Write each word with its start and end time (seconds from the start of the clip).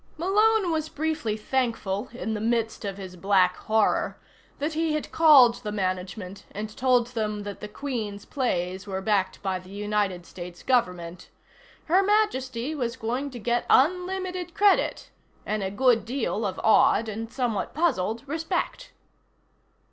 Malone 0.17 0.71
was 0.71 0.89
briefly 0.89 1.37
thankful, 1.37 2.09
in 2.11 2.33
the 2.33 2.41
midst 2.41 2.83
of 2.85 2.97
his 2.97 3.15
black 3.15 3.55
horror, 3.55 4.19
that 4.57 4.73
he 4.73 4.93
had 4.93 5.11
called 5.11 5.57
the 5.57 5.71
management 5.71 6.43
and 6.53 6.75
told 6.75 7.05
them 7.09 7.43
that 7.43 7.59
the 7.59 7.67
Queen's 7.67 8.25
plays 8.25 8.87
were 8.87 8.99
backed 8.99 9.43
by 9.43 9.59
the 9.59 9.69
United 9.69 10.25
States 10.25 10.63
Government. 10.63 11.29
Her 11.85 12.01
Majesty 12.01 12.73
was 12.73 12.95
going 12.97 13.29
to 13.29 13.37
get 13.37 13.67
unlimited 13.69 14.55
credit 14.55 15.11
and 15.45 15.61
a 15.61 15.69
good 15.69 16.03
deal 16.03 16.47
of 16.47 16.59
awed 16.63 17.07
and 17.07 17.31
somewhat 17.31 17.75
puzzled 17.75 18.27
respect. 18.27 18.93